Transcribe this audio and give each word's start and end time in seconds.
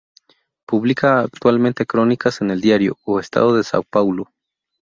Publica 0.65 1.19
actualmente 1.19 1.85
crónicas 1.85 2.41
en 2.41 2.49
el 2.49 2.59
diario 2.59 2.97
"O 3.05 3.19
Estado 3.19 3.53
de 3.55 3.61
São 3.61 3.85
Paulo". 3.87 4.31